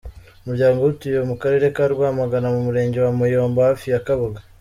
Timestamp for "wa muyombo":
2.99-3.59